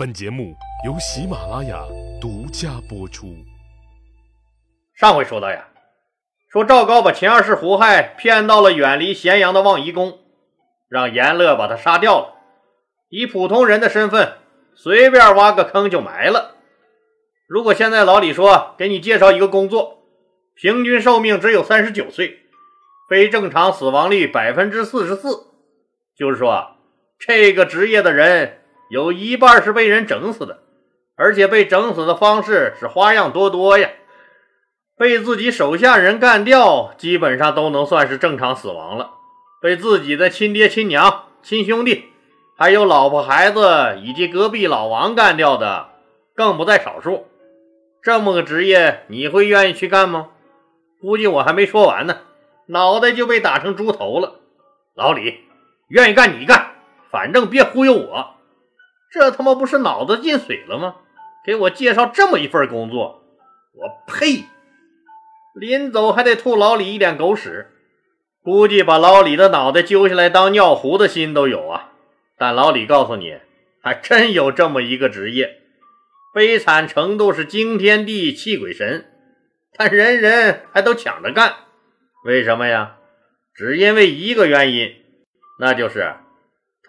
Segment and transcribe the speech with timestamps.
[0.00, 0.56] 本节目
[0.86, 1.84] 由喜马拉雅
[2.22, 3.36] 独家播出。
[4.94, 5.68] 上回说到呀，
[6.50, 10.20] 说赵高把秦二世胡亥骗到了远离咸阳的望夷宫，
[10.88, 12.34] 让阎乐把他杀掉了，
[13.10, 14.38] 以普通人的身份
[14.74, 16.54] 随便挖个坑就埋了。
[17.46, 19.98] 如果现在老李说给你介绍一个工作，
[20.54, 22.38] 平均寿命只有三十九岁，
[23.10, 25.48] 非正常死亡率百分之四十四，
[26.16, 26.78] 就是说
[27.18, 28.59] 这个职业的人
[28.90, 30.58] 有一半是被人整死的，
[31.16, 33.88] 而且被整死的方式是花样多多呀。
[34.98, 39.12] 被自己手下人干掉，基本上都能算是正常死亡了。
[39.62, 42.06] 被自己的亲爹、亲娘、亲兄弟，
[42.58, 45.90] 还有老婆、孩子以及隔壁老王干掉的，
[46.34, 47.28] 更不在少数。
[48.02, 50.30] 这么个职业，你会愿意去干吗？
[51.00, 52.18] 估计我还没说完呢，
[52.66, 54.40] 脑袋就被打成猪头了。
[54.94, 55.40] 老李，
[55.88, 56.72] 愿意干你干，
[57.10, 58.34] 反正别忽悠我。
[59.10, 60.96] 这他妈不是脑子进水了吗？
[61.44, 63.24] 给我介绍这么一份工作，
[63.72, 64.44] 我呸！
[65.54, 67.70] 临走还得吐老李一脸狗屎，
[68.44, 71.92] 估计把老李的脑袋揪下来当尿壶的心都有啊！
[72.38, 73.38] 但老李告诉你，
[73.82, 75.60] 还真有这么一个职业，
[76.32, 79.06] 悲惨程度是惊天地泣鬼神，
[79.76, 81.54] 但人人还都抢着干，
[82.24, 82.96] 为什么呀？
[83.54, 84.94] 只因为一个原因，
[85.58, 86.14] 那就是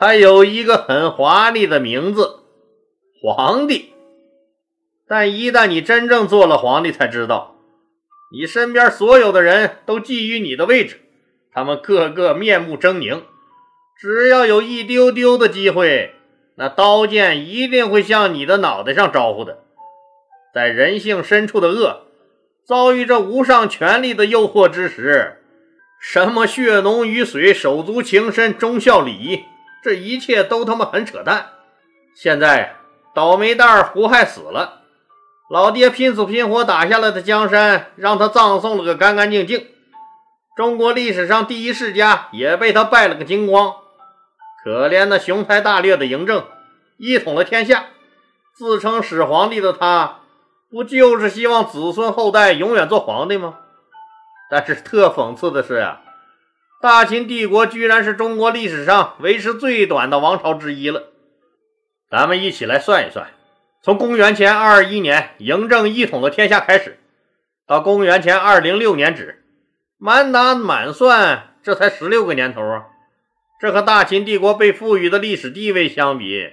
[0.02, 2.40] 他有一个很华丽的名字——
[3.22, 3.94] 皇帝。
[5.08, 7.56] 但一旦你真正做了皇帝，才知道。
[8.34, 11.02] 你身边所有的人都觊觎你的位置，
[11.54, 13.22] 他们个个面目狰狞。
[13.96, 16.16] 只要有一丢丢的机会，
[16.56, 19.60] 那刀剑一定会向你的脑袋上招呼的。
[20.52, 22.08] 在人性深处的恶
[22.66, 25.44] 遭遇着无上权力的诱惑之时，
[26.02, 29.44] 什么血浓于水、手足情深、忠孝礼义，
[29.84, 31.50] 这一切都他妈很扯淡。
[32.14, 32.76] 现在
[33.16, 34.82] 倒霉蛋胡亥死了。
[35.50, 39.68] 老爹拼死拼活打下来的江山，让他葬送了个干干净净。
[40.56, 43.76] 中国历史上第一世家也被他败了个精光。
[44.64, 46.46] 可怜那雄才大略的嬴政，
[46.98, 47.88] 一统了天下，
[48.54, 50.20] 自称始皇帝的他，
[50.70, 53.58] 不就是希望子孙后代永远做皇帝吗？
[54.50, 56.02] 但是特讽刺的是呀，
[56.82, 61.10] 大秦帝国居然是中国历史上维持最短的王朝之一了。
[62.10, 63.28] 咱们一起来算一算。
[63.84, 66.98] 从公元前二一年嬴政一统了天下开始，
[67.68, 69.44] 到公元前二零六年止，
[70.00, 72.88] 满打满算，这才十六个年头啊！
[73.60, 76.50] 这和大秦帝国被赋予的历史地位相比，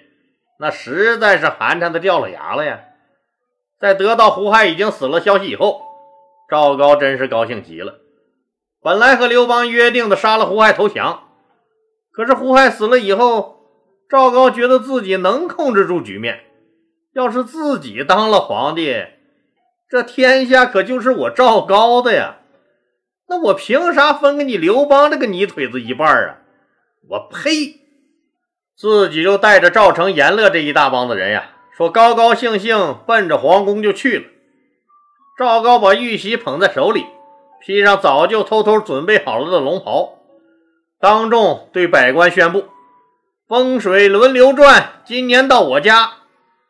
[0.60, 2.80] 那实在是寒碜的掉了牙了呀！
[3.80, 5.82] 在得到胡亥已经死了消息以后，
[6.50, 8.00] 赵高真是高兴极了。
[8.88, 11.24] 本来和刘邦约定的杀了胡亥投降，
[12.10, 13.58] 可是胡亥死了以后，
[14.08, 16.40] 赵高觉得自己能控制住局面。
[17.12, 19.04] 要是自己当了皇帝，
[19.90, 22.38] 这天下可就是我赵高的呀！
[23.28, 26.38] 那我凭啥分给你刘邦这个泥腿子一半啊？
[27.10, 27.82] 我呸！
[28.74, 34.24] 自己就带着赵成、阎乐这一大帮子人呀，说高高兴兴奔着皇宫就去了。
[35.38, 37.04] 赵高把玉玺捧在手里，
[37.60, 40.18] 披上早就偷偷准备好了的龙袍，
[41.00, 42.64] 当众对百官宣布：
[43.48, 46.12] 风水轮流转，今年到我家。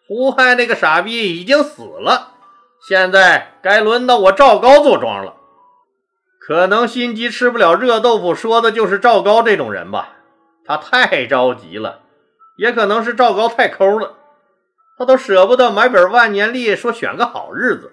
[0.06, 2.32] 胡亥那个傻逼已经死了，
[2.88, 5.34] 现在该轮到我赵高坐庄了。
[6.40, 10.14] 可能心急吃不了热豆腐，说的就是赵高这种人吧。
[10.64, 12.00] 他太着急了，
[12.56, 14.14] 也可能是赵高太抠了，
[14.96, 17.92] 他都舍不得买本万年历，说选个好日子。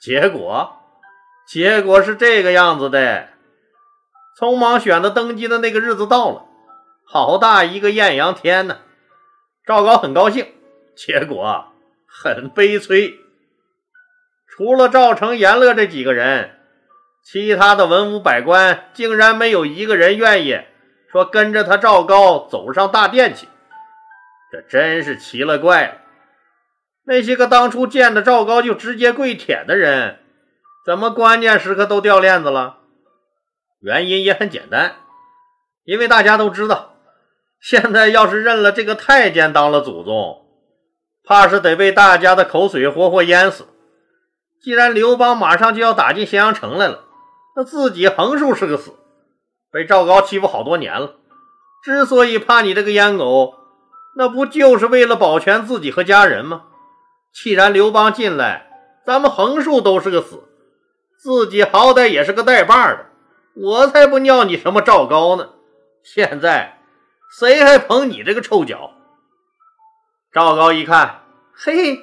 [0.00, 0.72] 结果，
[1.46, 3.28] 结果是这个样子的：
[4.38, 6.46] 匆忙选的登基的那个日子到了，
[7.06, 8.78] 好大一个艳阳天呢！
[9.66, 10.46] 赵高很高兴。
[10.96, 11.72] 结果
[12.06, 13.14] 很悲催，
[14.46, 16.60] 除了赵成、严乐这几个人，
[17.24, 20.60] 其他的文武百官竟然没有一个人愿意
[21.10, 23.48] 说跟着他赵高走上大殿去。
[24.52, 25.96] 这真是奇了怪了！
[27.06, 30.20] 那些个当初见着赵高就直接跪舔的人，
[30.84, 32.80] 怎么关键时刻都掉链子了？
[33.80, 34.96] 原因也很简单，
[35.84, 36.96] 因为大家都知道，
[37.58, 40.42] 现在要是认了这个太监当了祖宗。
[41.26, 43.66] 怕是得被大家的口水活活淹死。
[44.62, 47.04] 既然刘邦马上就要打进咸阳城来了，
[47.56, 48.92] 那自己横竖是个死，
[49.72, 51.14] 被赵高欺负好多年了。
[51.82, 53.54] 之所以怕你这个烟狗，
[54.16, 56.64] 那不就是为了保全自己和家人吗？
[57.32, 58.66] 既然刘邦进来，
[59.06, 60.44] 咱们横竖都是个死，
[61.24, 63.06] 自己好歹也是个带把的，
[63.54, 65.48] 我才不尿你什么赵高呢！
[66.02, 66.80] 现在
[67.40, 68.92] 谁还捧你这个臭脚？
[70.34, 71.22] 赵高一看
[71.54, 71.98] 嘿，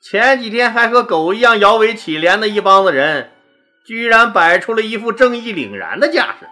[0.00, 3.30] 前几天还和狗一样摇尾乞怜的一帮子人，
[3.84, 6.48] 居然摆出了一副正义凛然的架势。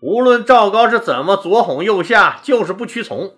[0.00, 3.34] 无论赵高是怎么左哄右吓，就是不屈从。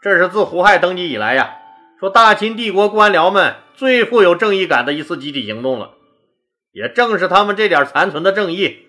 [0.00, 1.56] 这是自胡亥登基以来呀，
[1.98, 5.93] 说大秦帝国官僚们最富有正义感的一次集体行动了。
[6.74, 8.88] 也正是他们这点残存的正义，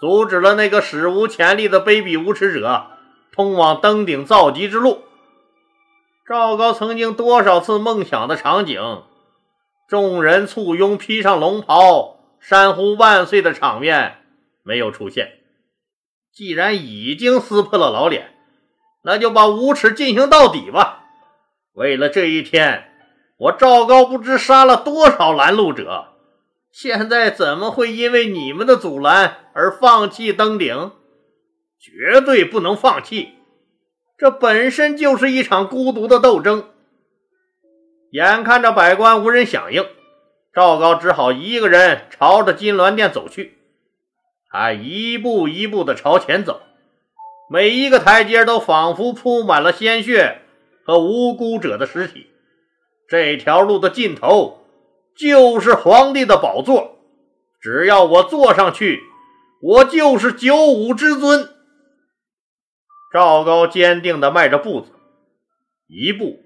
[0.00, 2.86] 阻止了那个史无前例的卑鄙无耻者
[3.32, 5.02] 通往登顶造极之路。
[6.24, 9.02] 赵高曾经多少次梦想的场景，
[9.88, 14.18] 众人簇拥披上龙袍，山呼万岁的场面
[14.62, 15.32] 没有出现。
[16.32, 18.34] 既然已经撕破了老脸，
[19.02, 21.04] 那就把无耻进行到底吧！
[21.74, 22.90] 为了这一天，
[23.38, 26.15] 我赵高不知杀了多少拦路者，
[26.78, 30.92] 现在怎么会因为你们的阻拦而放弃登顶？
[31.80, 33.30] 绝对不能放弃！
[34.18, 36.68] 这本身就是一场孤独的斗争。
[38.10, 39.86] 眼看着百官无人响应，
[40.52, 43.56] 赵高只好一个人朝着金銮殿走去。
[44.50, 46.60] 他一步一步地朝前走，
[47.48, 50.42] 每一个台阶都仿佛铺满了鲜血
[50.84, 52.26] 和无辜者的尸体。
[53.08, 54.65] 这条路的尽头
[55.18, 56.98] 就是皇帝的宝座，
[57.60, 59.02] 只要我坐上去，
[59.60, 61.48] 我就是九五之尊。
[63.12, 64.92] 赵高坚定地迈着步子，
[65.86, 66.38] 一步，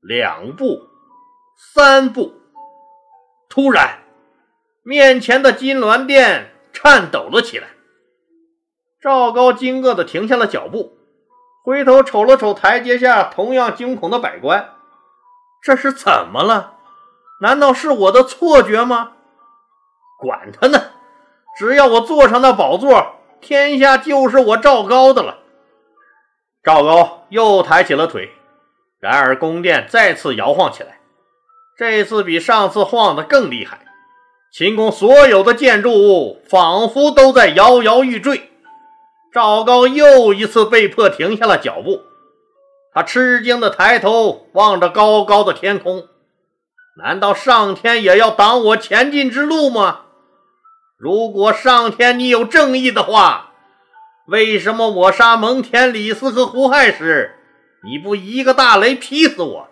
[0.00, 0.88] 两步，
[1.72, 2.32] 三步，
[3.48, 4.02] 突然，
[4.82, 6.50] 面前的金銮殿。
[6.76, 7.68] 颤抖了起来，
[9.00, 10.98] 赵高惊愕地停下了脚步，
[11.64, 14.74] 回头瞅了瞅台阶下同样惊恐的百官，
[15.62, 16.73] 这是怎么了？
[17.40, 19.12] 难道是我的错觉吗？
[20.20, 20.80] 管他呢，
[21.58, 25.38] 只要我坐上那宝座，天下就是我赵高的了。
[26.62, 28.30] 赵高又抬起了腿，
[29.00, 30.98] 然而宫殿再次摇晃起来，
[31.76, 33.80] 这次比上次晃得更厉害。
[34.50, 38.50] 秦宫所有的建筑物仿佛都在摇摇欲坠，
[39.32, 42.00] 赵高又一次被迫停下了脚步。
[42.94, 46.06] 他吃惊地抬头望着高高的天空，
[46.96, 50.02] 难道上天也要挡我前进之路吗？
[50.96, 53.52] 如果上天你有正义的话，
[54.26, 57.36] 为什么我杀蒙恬、李斯和胡亥时，
[57.82, 59.68] 你不一个大雷劈死我？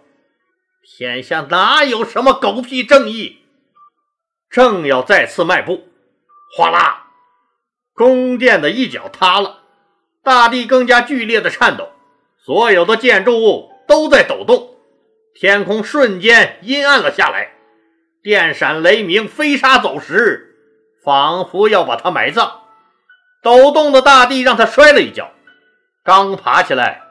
[0.85, 3.39] 天下哪有什么狗屁正义？
[4.51, 5.85] 正要再次迈步，
[6.57, 7.07] 哗啦！
[7.95, 9.61] 宫殿的一角塌了，
[10.25, 11.91] 大地更加剧烈的颤抖，
[12.45, 14.72] 所有的建筑物都在抖动，
[15.35, 17.53] 天空瞬间阴暗了下来，
[18.23, 20.57] 电闪雷鸣，飞沙走石，
[21.03, 22.61] 仿佛要把他埋葬。
[23.43, 25.31] 抖动的大地让他摔了一跤，
[26.05, 27.03] 刚爬起来，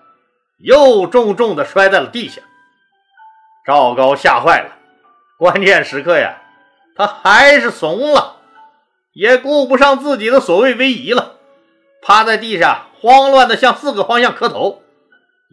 [0.60, 2.42] 又重重的摔在了地下。
[3.66, 4.78] 赵高吓坏了，
[5.38, 6.38] 关键时刻呀！
[6.96, 8.38] 他还是怂了，
[9.14, 11.38] 也顾不上自己的所谓威仪了，
[12.02, 14.82] 趴在地上慌乱地向四个方向磕头，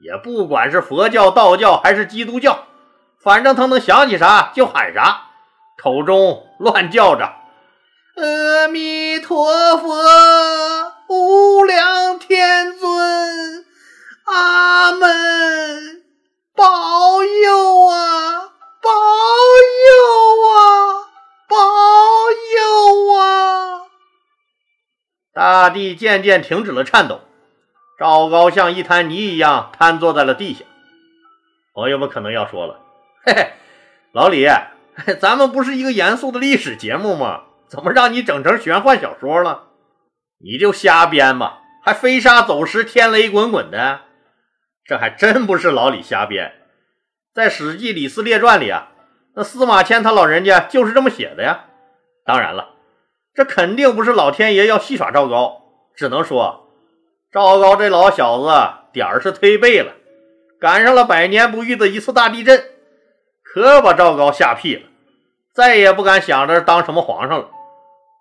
[0.01, 2.67] 也不管是佛教、道教还是基督教，
[3.19, 5.23] 反正他能想起啥就喊啥，
[5.83, 7.25] 口中乱叫着
[8.17, 13.65] “阿弥陀佛，无量天尊，
[14.25, 16.03] 阿门，
[16.55, 18.51] 保佑啊，
[18.83, 21.05] 保佑啊！”
[21.49, 23.87] 保佑啊！
[25.33, 27.23] 大地渐渐停止了颤抖，
[27.99, 30.65] 赵高像一滩泥一样瘫坐在了地下。
[31.75, 32.81] 朋友们可能要说了
[33.27, 33.51] ：“嘿嘿，
[34.13, 34.47] 老李，
[35.19, 37.43] 咱们不是一个严肃的历史节目吗？
[37.67, 39.65] 怎么让你整成玄幻小说了？
[40.41, 44.03] 你就瞎编吧，还飞沙走石、天雷滚滚的，
[44.85, 46.53] 这还真不是老李瞎编。
[47.35, 48.93] 在《史记·李斯列传》里啊。”
[49.35, 51.67] 那司马迁他老人家就是这么写的呀。
[52.25, 52.71] 当然了，
[53.35, 55.63] 这肯定不是老天爷要戏耍赵高，
[55.95, 56.68] 只能说
[57.31, 58.49] 赵高这老小子
[58.93, 59.93] 点儿是忒背了，
[60.59, 62.65] 赶上了百年不遇的一次大地震，
[63.43, 64.83] 可把赵高吓屁了，
[65.53, 67.51] 再也不敢想着当什么皇上了，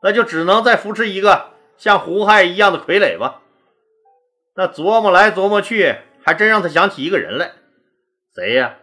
[0.03, 3.41] 那就只能再扶持一个像胡亥一样的傀儡吧。
[4.55, 5.95] 那琢磨来琢磨去，
[6.25, 7.53] 还真让他想起一个人来，
[8.35, 8.75] 谁呀？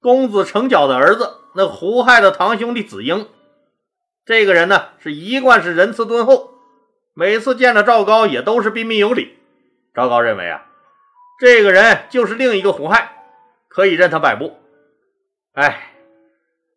[0.00, 3.28] 公子成角的儿子，那胡亥的堂兄弟子婴，
[4.24, 6.54] 这个人呢是一贯是仁慈敦厚，
[7.18, 9.38] 每次见着赵高也都是彬彬有礼。
[9.94, 10.66] 赵高认为啊，
[11.40, 13.24] 这个人就是另一个胡亥，
[13.68, 14.58] 可以任他摆布。
[15.54, 15.94] 哎，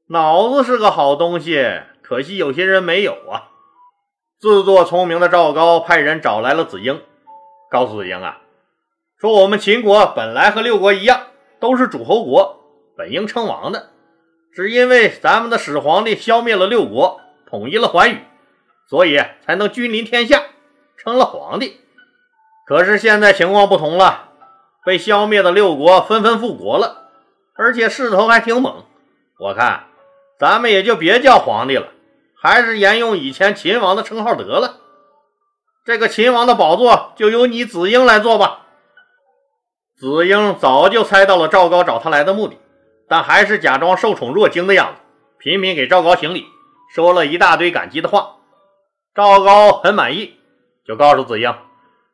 [0.08, 3.50] 脑子是个好东西，可惜有些人没有啊。
[4.40, 7.02] 自作聪明的赵高派人找来了子婴，
[7.70, 8.40] 告诉子婴啊，
[9.20, 11.24] 说我们秦国本来和六国一样，
[11.60, 12.64] 都是诸侯国。
[12.96, 13.90] 本应称王的，
[14.54, 18.20] 只因为咱们的始皇帝消灭了六国，统一了寰宇，
[18.90, 20.44] 所以才能君临天下，
[20.98, 21.80] 成了皇帝。
[22.66, 24.30] 可是现在情况不同了，
[24.84, 27.10] 被消灭的六国纷纷复国了，
[27.56, 28.86] 而且势头还挺猛。
[29.40, 29.86] 我看
[30.40, 31.90] 咱们也就别叫皇帝了，
[32.36, 34.78] 还是沿用以前秦王的称号得了。
[35.86, 38.66] 这个秦王的宝座就由你子婴来做吧。
[39.98, 42.58] 子婴早就猜到了赵高找他来的目的，
[43.08, 45.02] 但还是假装受宠若惊的样子，
[45.38, 46.46] 频频给赵高行礼，
[46.94, 48.38] 说了一大堆感激的话。
[49.16, 50.36] 赵高很满意，
[50.86, 51.54] 就告诉子婴。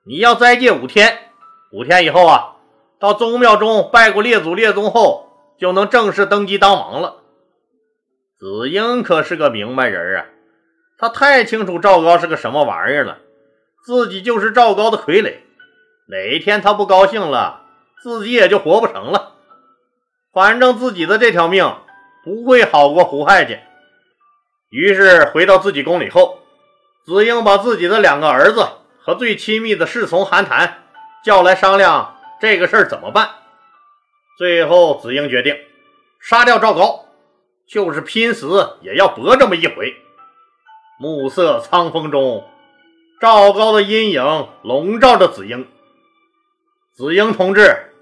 [0.05, 1.31] 你要斋戒五天，
[1.71, 2.55] 五天以后啊，
[2.99, 7.17] 到宗庙中拜过列祖列宗后，就能正式登基当王了。
[8.37, 10.25] 子婴可是个明白人啊，
[10.97, 13.17] 他太清楚赵高是个什么玩意儿了，
[13.85, 15.35] 自己就是赵高的傀儡，
[16.07, 17.65] 哪一天他不高兴了，
[18.01, 19.33] 自己也就活不成了。
[20.33, 21.77] 反正自己的这条命
[22.23, 23.59] 不会好过胡亥去。
[24.69, 26.39] 于是回到自己宫里后，
[27.05, 28.67] 子婴把自己的两个儿子。
[29.05, 30.81] 和最亲密的侍从韩谈
[31.23, 33.29] 叫来商量这个事儿怎么办。
[34.35, 35.55] 最后，子婴决定
[36.19, 37.05] 杀掉赵高，
[37.67, 39.93] 就是拼死也要搏这么一回。
[40.99, 42.49] 暮色苍风中，
[43.21, 45.67] 赵高的阴影笼罩着子婴。
[46.95, 47.93] 子婴同志，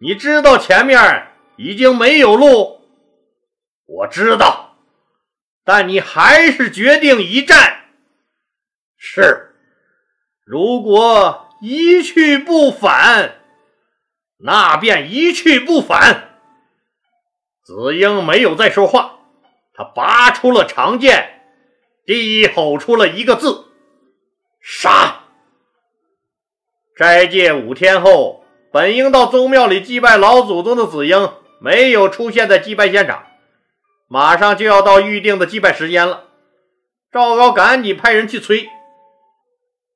[0.00, 2.80] 你知道前面已经没有路。
[3.86, 4.74] 我知道，
[5.64, 7.79] 但你还是决定一战。
[9.02, 9.54] 是。
[10.44, 13.40] 如果一去不返，
[14.38, 16.38] 那便一去不返。
[17.64, 19.20] 子婴没有再说话，
[19.72, 21.40] 他拔出了长剑，
[22.04, 23.68] 低吼出了一个字
[24.60, 25.24] ：“杀！”
[26.96, 33.24] 斋戒五天后，本应到宗庙里祭拜老祖宗的子婴没有出现在祭拜现场，
[34.08, 36.24] 马上就要到预定的祭拜时间了。
[37.12, 38.68] 赵高赶紧派人去催。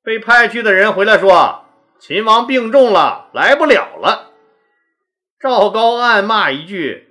[0.05, 1.65] 被派去的人回来说
[1.99, 4.29] ：“秦王病重了，来不了了。”
[5.41, 7.07] 赵高暗骂一句：“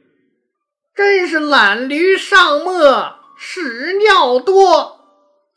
[0.94, 5.00] 真是懒驴上磨，屎尿多，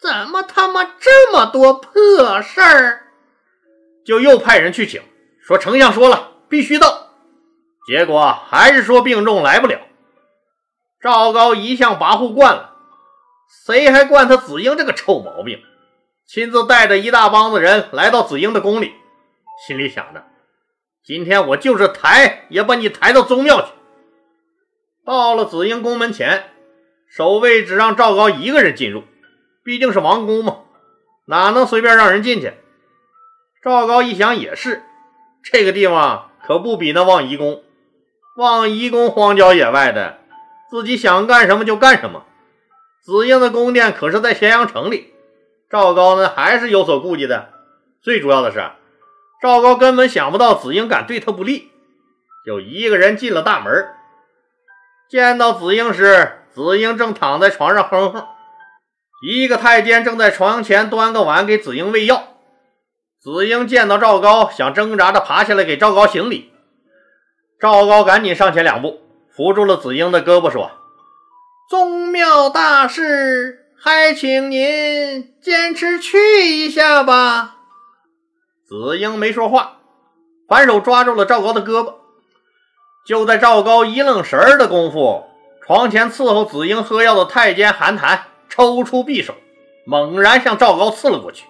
[0.01, 3.03] 怎么他妈这么多破事儿？”
[4.03, 5.01] 就又派人去请，
[5.39, 7.09] 说：“丞相说了，必须到。”
[7.87, 9.79] 结果还是说病重来不了。
[10.99, 12.73] 赵高一向跋扈惯了，
[13.65, 15.61] 谁还惯他子婴这个臭毛病？
[16.27, 18.91] 亲自带着一大帮子人来到子婴的宫里，
[19.65, 20.25] 心里想着：
[21.01, 23.67] 今天我就是抬，也把你抬到宗庙去。
[25.05, 26.49] 到了子婴宫门前，
[27.09, 29.05] 守卫只让赵高一个人进入，
[29.63, 30.63] 毕竟是王宫嘛，
[31.27, 32.51] 哪能随便让人进去？
[33.63, 34.83] 赵高一想也是，
[35.49, 37.63] 这个地方可不比那望夷宫。
[38.35, 40.19] 望夷宫荒郊野外的，
[40.69, 42.25] 自己想干什么就干什么。
[43.01, 45.13] 子婴的宫殿可是在咸阳城里。
[45.69, 47.49] 赵高呢，还是有所顾忌的。
[48.01, 48.63] 最主要的是，
[49.41, 51.71] 赵高根本想不到子婴敢对他不利，
[52.45, 53.89] 就一个人进了大门。
[55.09, 58.27] 见到子婴时，子婴正躺在床上哼哼，
[59.21, 62.35] 一个太监正在床前端个碗给子婴喂药。
[63.19, 66.53] 子婴见到赵高，想挣扎着爬下来给赵高行礼。
[67.59, 69.01] 赵高赶紧上前两步，
[69.35, 70.71] 扶住了子婴的胳膊，说
[71.69, 77.57] ：“宗庙大事。”还请您坚持去一下吧。
[78.65, 79.77] 子婴没说话，
[80.47, 81.93] 反手抓住了赵高的胳膊。
[83.05, 85.25] 就在赵高一愣神儿的功夫，
[85.65, 89.35] 床前伺候子婴喝药的太监韩谈抽出匕首，
[89.85, 91.45] 猛然向赵高刺了过去。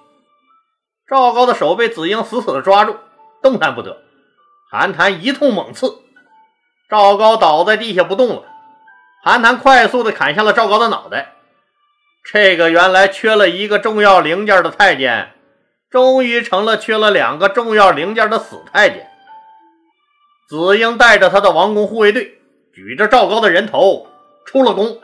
[1.08, 2.98] 赵高的手被子婴死死的抓住，
[3.42, 4.02] 动弹不得。
[4.70, 6.02] 韩谈一通猛刺，
[6.90, 8.44] 赵高倒在地下不动了。
[9.24, 11.37] 韩谈快速的砍下了赵高的脑袋。
[12.30, 15.32] 这个原来缺了一个重要零件的太监，
[15.90, 19.08] 终于成了缺了两个重要零件的死太监。
[20.50, 22.38] 子婴带着他的王宫护卫队，
[22.74, 24.08] 举着赵高的人头
[24.46, 25.00] 出了宫。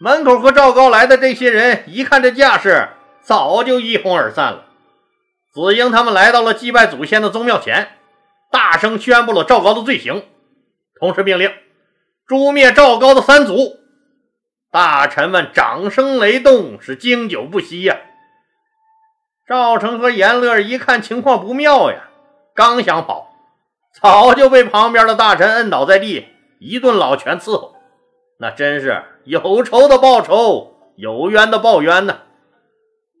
[0.00, 2.88] 门口和赵高来的这些人一看这架势，
[3.22, 4.66] 早就一哄而散了。
[5.50, 7.96] 子婴他们来到了祭拜祖先的宗庙前，
[8.50, 10.22] 大声宣布了赵高的罪行，
[11.00, 11.50] 同时命令
[12.26, 13.78] 诛灭赵高的三族。
[14.72, 17.98] 大臣们掌声雷动，是经久不息呀。
[19.46, 22.08] 赵成和阎乐一看情况不妙呀，
[22.54, 23.34] 刚想跑，
[24.00, 27.74] 早就被旁边的大臣摁倒在地，一顿老拳伺候。
[28.38, 32.20] 那真是有仇的报仇，有冤的报冤呢。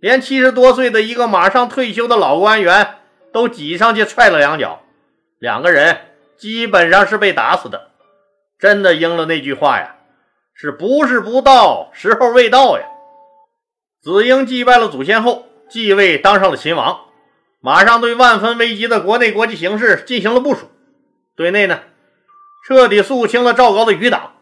[0.00, 2.94] 连七十多岁的一个马上退休的老官员
[3.30, 4.80] 都挤上去踹了两脚，
[5.38, 5.98] 两个人
[6.38, 7.90] 基本上是被打死的。
[8.58, 9.96] 真的应了那句话呀，
[10.54, 12.86] 是不是不到，时候未到呀。
[14.00, 17.06] 子婴祭拜了祖先后，继位当上了秦王，
[17.60, 20.70] 马上对万分危急的国内国际形势进行了部署。
[21.34, 21.80] 对内呢，
[22.66, 24.32] 彻底肃清了赵高的余党；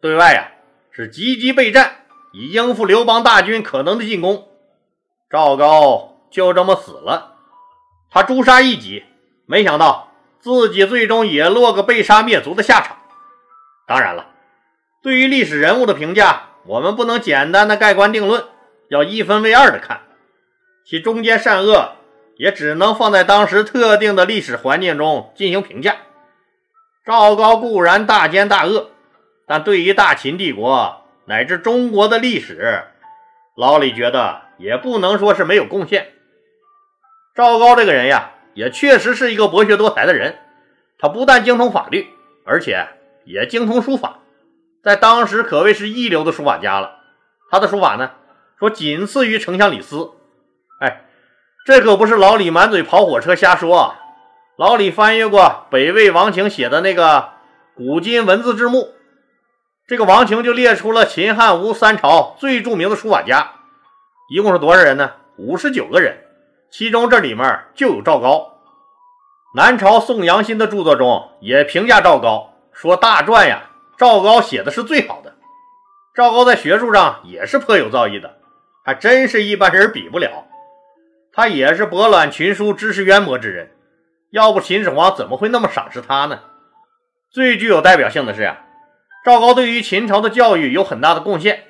[0.00, 0.48] 对外呀，
[0.90, 4.48] 是积极备战，以应付刘邦大军可能的进攻。
[5.30, 7.36] 赵高就这么死了，
[8.10, 9.04] 他诛杀异己，
[9.46, 12.96] 没想到自己最终也落个被杀灭族的下场。
[13.86, 14.26] 当然了，
[15.06, 18.42] 对于历史人物的评价，我们不能简单的盖棺定论，
[18.88, 20.00] 要一分为二的看，
[20.84, 21.92] 其中间善恶
[22.38, 25.94] 也只能放在当时特定的历史环境中进行评价。
[27.04, 28.90] 赵高固然大奸大恶，
[29.46, 32.82] 但对于大秦帝国乃至中国的历史，
[33.56, 36.14] 老李觉得也不能说是没有贡献。
[37.32, 40.36] 赵高这个人呀，也确实是一个博学多才的人，
[40.98, 42.08] 他不但精通法律，
[42.44, 42.88] 而且
[43.24, 44.18] 也精通书法，
[44.86, 47.00] 在当时可谓是一流的书法家了。
[47.50, 48.12] 他的书法呢，
[48.56, 50.12] 说仅次于丞相李斯。
[50.80, 51.06] 哎，
[51.64, 53.98] 这可不是老李满嘴跑火车瞎说啊。
[54.56, 57.30] 老李翻阅过北魏王庭写的那个
[57.74, 58.90] 古今文字志目，
[59.88, 63.54] 这个王庭就列出了秦汉吴三朝最著名的书法家，
[64.30, 65.14] 一共是多少人呢？
[65.36, 66.16] 五十九个人，
[66.70, 68.60] 其中这里面就有赵高。
[69.56, 73.64] 南朝宋杨新的著作中也评价赵高，说大传呀，
[73.98, 75.34] 赵高写的是最好的。
[76.14, 78.38] 赵高在学术上也是颇有造诣的，
[78.84, 80.46] 还真是一般人比不了。
[81.32, 83.72] 他也是博览群书、知识渊博之人。
[84.30, 86.40] 要不秦始皇怎么会那么赏识他呢？
[87.30, 88.64] 最具有代表性的是呀，
[89.24, 91.64] 赵高对于秦朝的教育有很大的贡献。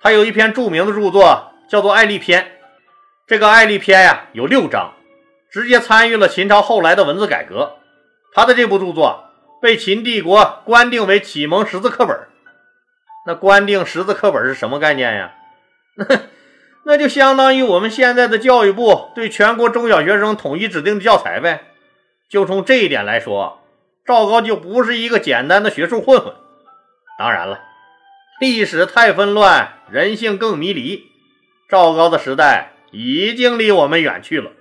[0.00, 2.42] 他有一篇著名的著作叫做《爱历篇》，
[3.26, 4.94] 这个《爱历篇》呀有六章，
[5.50, 7.76] 直接参与了秦朝后来的文字改革。
[8.32, 9.27] 他的这部著作
[9.60, 12.16] 被秦帝国官定为启蒙识字课本。
[13.26, 15.34] 那官定识字课本是什么概念呀？
[16.86, 21.64] 那就相当于我们现在的教育部对全国中小学生统一指定的教材呗。
[22.30, 23.62] 就从这一点来说，
[24.06, 26.34] 赵高就不是一个简单的学术混混。
[27.18, 27.60] 当然了，
[28.40, 31.04] 历史太纷乱，人性更迷离。
[31.68, 34.52] 赵高的时代已经离我们远去了，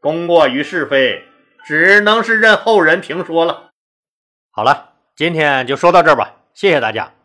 [0.00, 1.24] 功过与是非，
[1.66, 3.67] 只能是任后人评说了。
[4.50, 7.17] 好了，今天就说到这儿吧，谢谢大家。